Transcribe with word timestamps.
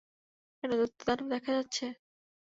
কোনো 0.63 0.73
দৈত্য 0.79 1.01
দানব 1.07 1.27
দেখা 1.33 1.51
যাচ্ছে? 1.57 1.85